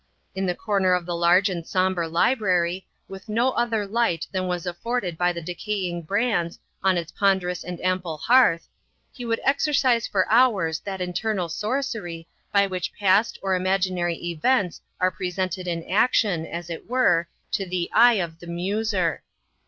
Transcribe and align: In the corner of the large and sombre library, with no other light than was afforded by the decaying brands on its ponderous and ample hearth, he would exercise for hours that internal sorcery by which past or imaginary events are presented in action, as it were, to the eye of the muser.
In 0.33 0.47
the 0.47 0.55
corner 0.55 0.95
of 0.95 1.05
the 1.05 1.15
large 1.15 1.47
and 1.47 1.63
sombre 1.63 2.07
library, 2.07 2.87
with 3.07 3.29
no 3.29 3.51
other 3.51 3.85
light 3.85 4.25
than 4.31 4.47
was 4.47 4.65
afforded 4.65 5.15
by 5.15 5.31
the 5.31 5.43
decaying 5.43 6.01
brands 6.01 6.57
on 6.83 6.97
its 6.97 7.11
ponderous 7.11 7.63
and 7.63 7.79
ample 7.81 8.17
hearth, 8.17 8.67
he 9.13 9.25
would 9.25 9.39
exercise 9.43 10.07
for 10.07 10.27
hours 10.27 10.79
that 10.79 11.01
internal 11.01 11.49
sorcery 11.49 12.27
by 12.51 12.65
which 12.65 12.91
past 12.95 13.37
or 13.43 13.53
imaginary 13.53 14.15
events 14.17 14.81
are 14.99 15.11
presented 15.11 15.67
in 15.67 15.83
action, 15.87 16.47
as 16.47 16.71
it 16.71 16.89
were, 16.89 17.27
to 17.51 17.67
the 17.67 17.87
eye 17.93 18.15
of 18.15 18.39
the 18.39 18.47
muser. 18.47 19.21